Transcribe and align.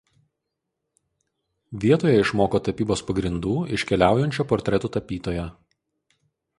Vietoje 1.83 2.15
išmoko 2.23 2.63
tapybos 2.69 3.05
pagrindų 3.13 3.55
iš 3.79 3.87
keliaujančio 3.93 4.51
portretų 4.55 4.95
tapytojo. 4.99 5.49